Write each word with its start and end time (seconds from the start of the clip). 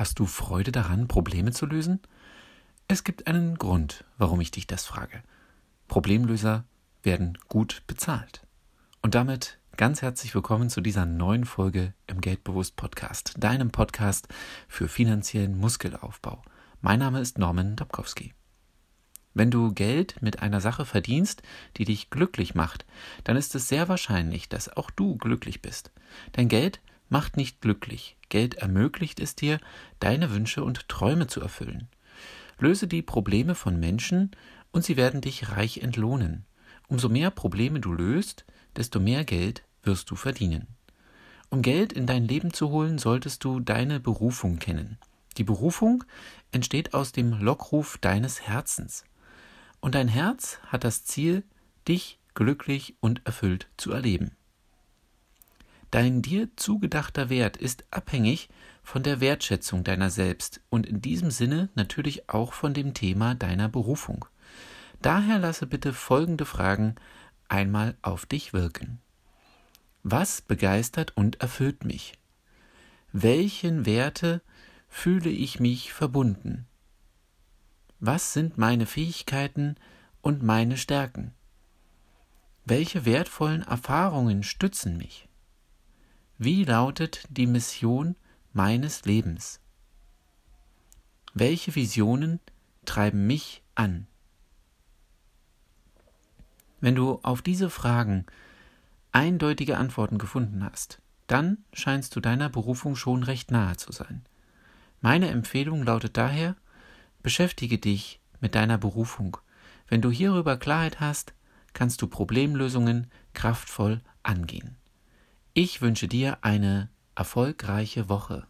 Hast 0.00 0.18
du 0.18 0.24
Freude 0.24 0.72
daran, 0.72 1.08
Probleme 1.08 1.52
zu 1.52 1.66
lösen? 1.66 2.00
Es 2.88 3.04
gibt 3.04 3.26
einen 3.26 3.58
Grund, 3.58 4.06
warum 4.16 4.40
ich 4.40 4.50
dich 4.50 4.66
das 4.66 4.86
frage. 4.86 5.22
Problemlöser 5.88 6.64
werden 7.02 7.36
gut 7.48 7.82
bezahlt. 7.86 8.40
Und 9.02 9.14
damit 9.14 9.58
ganz 9.76 10.00
herzlich 10.00 10.34
willkommen 10.34 10.70
zu 10.70 10.80
dieser 10.80 11.04
neuen 11.04 11.44
Folge 11.44 11.92
im 12.06 12.22
Geldbewusst 12.22 12.76
Podcast, 12.76 13.34
deinem 13.36 13.72
Podcast 13.72 14.28
für 14.68 14.88
finanziellen 14.88 15.58
Muskelaufbau. 15.58 16.40
Mein 16.80 17.00
Name 17.00 17.20
ist 17.20 17.36
Norman 17.36 17.76
Dabkowski. 17.76 18.32
Wenn 19.34 19.50
du 19.50 19.74
Geld 19.74 20.22
mit 20.22 20.40
einer 20.40 20.62
Sache 20.62 20.86
verdienst, 20.86 21.42
die 21.76 21.84
dich 21.84 22.08
glücklich 22.08 22.54
macht, 22.54 22.86
dann 23.24 23.36
ist 23.36 23.54
es 23.54 23.68
sehr 23.68 23.90
wahrscheinlich, 23.90 24.48
dass 24.48 24.74
auch 24.74 24.90
du 24.90 25.18
glücklich 25.18 25.60
bist. 25.60 25.92
Denn 26.38 26.48
Geld 26.48 26.80
macht 27.10 27.36
nicht 27.36 27.60
glücklich. 27.60 28.16
Geld 28.30 28.54
ermöglicht 28.54 29.20
es 29.20 29.36
dir, 29.36 29.60
deine 29.98 30.30
Wünsche 30.30 30.64
und 30.64 30.88
Träume 30.88 31.26
zu 31.26 31.40
erfüllen. 31.42 31.88
Löse 32.58 32.86
die 32.86 33.02
Probleme 33.02 33.54
von 33.54 33.78
Menschen 33.78 34.30
und 34.70 34.84
sie 34.84 34.96
werden 34.96 35.20
dich 35.20 35.50
reich 35.50 35.78
entlohnen. 35.78 36.46
Umso 36.88 37.08
mehr 37.08 37.30
Probleme 37.30 37.80
du 37.80 37.92
löst, 37.92 38.44
desto 38.76 39.00
mehr 39.00 39.24
Geld 39.24 39.64
wirst 39.82 40.10
du 40.10 40.16
verdienen. 40.16 40.66
Um 41.50 41.62
Geld 41.62 41.92
in 41.92 42.06
dein 42.06 42.26
Leben 42.26 42.52
zu 42.52 42.70
holen, 42.70 42.98
solltest 42.98 43.44
du 43.44 43.60
deine 43.60 43.98
Berufung 43.98 44.58
kennen. 44.58 44.98
Die 45.36 45.44
Berufung 45.44 46.04
entsteht 46.52 46.94
aus 46.94 47.12
dem 47.12 47.32
Lockruf 47.40 47.98
deines 47.98 48.42
Herzens. 48.42 49.04
Und 49.80 49.94
dein 49.94 50.08
Herz 50.08 50.58
hat 50.66 50.84
das 50.84 51.04
Ziel, 51.04 51.42
dich 51.88 52.18
glücklich 52.34 52.96
und 53.00 53.22
erfüllt 53.24 53.68
zu 53.76 53.90
erleben. 53.90 54.36
Dein 55.90 56.22
dir 56.22 56.48
zugedachter 56.56 57.30
Wert 57.30 57.56
ist 57.56 57.84
abhängig 57.90 58.48
von 58.82 59.02
der 59.02 59.20
Wertschätzung 59.20 59.82
deiner 59.82 60.10
selbst 60.10 60.60
und 60.70 60.86
in 60.86 61.00
diesem 61.00 61.30
Sinne 61.30 61.68
natürlich 61.74 62.28
auch 62.28 62.52
von 62.52 62.74
dem 62.74 62.94
Thema 62.94 63.34
deiner 63.34 63.68
Berufung. 63.68 64.24
Daher 65.02 65.38
lasse 65.38 65.66
bitte 65.66 65.92
folgende 65.92 66.44
Fragen 66.44 66.94
einmal 67.48 67.96
auf 68.02 68.26
dich 68.26 68.52
wirken. 68.52 69.00
Was 70.02 70.40
begeistert 70.40 71.16
und 71.16 71.40
erfüllt 71.40 71.84
mich? 71.84 72.14
Welchen 73.12 73.84
Werte 73.84 74.42
fühle 74.88 75.30
ich 75.30 75.58
mich 75.58 75.92
verbunden? 75.92 76.66
Was 77.98 78.32
sind 78.32 78.56
meine 78.56 78.86
Fähigkeiten 78.86 79.74
und 80.22 80.42
meine 80.42 80.76
Stärken? 80.76 81.34
Welche 82.64 83.04
wertvollen 83.04 83.62
Erfahrungen 83.62 84.42
stützen 84.42 84.96
mich? 84.96 85.29
Wie 86.42 86.64
lautet 86.64 87.24
die 87.28 87.46
Mission 87.46 88.16
meines 88.54 89.04
Lebens? 89.04 89.60
Welche 91.34 91.74
Visionen 91.74 92.40
treiben 92.86 93.26
mich 93.26 93.62
an? 93.74 94.06
Wenn 96.80 96.94
du 96.94 97.20
auf 97.22 97.42
diese 97.42 97.68
Fragen 97.68 98.24
eindeutige 99.12 99.76
Antworten 99.76 100.16
gefunden 100.16 100.64
hast, 100.64 101.02
dann 101.26 101.58
scheinst 101.74 102.16
du 102.16 102.20
deiner 102.20 102.48
Berufung 102.48 102.96
schon 102.96 103.22
recht 103.22 103.50
nahe 103.50 103.76
zu 103.76 103.92
sein. 103.92 104.24
Meine 105.02 105.28
Empfehlung 105.28 105.82
lautet 105.82 106.16
daher, 106.16 106.56
beschäftige 107.22 107.76
dich 107.76 108.18
mit 108.40 108.54
deiner 108.54 108.78
Berufung. 108.78 109.36
Wenn 109.88 110.00
du 110.00 110.10
hierüber 110.10 110.56
Klarheit 110.56 111.00
hast, 111.00 111.34
kannst 111.74 112.00
du 112.00 112.06
Problemlösungen 112.06 113.10
kraftvoll 113.34 114.00
angehen. 114.22 114.79
Ich 115.62 115.82
wünsche 115.82 116.08
dir 116.08 116.38
eine 116.40 116.88
erfolgreiche 117.14 118.08
Woche. 118.08 118.46